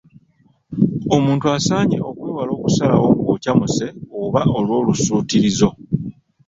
Omuntu 1.15 1.45
asaanye 1.57 1.97
okwewala 2.09 2.51
okusalawo 2.57 3.07
ng’okyamuse 3.19 3.87
oba 4.23 4.41
olw’olusuutirizo. 4.57 5.69